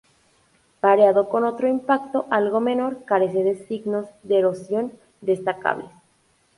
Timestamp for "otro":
1.45-1.67